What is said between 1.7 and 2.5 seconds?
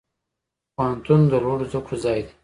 زده کړو ځای دی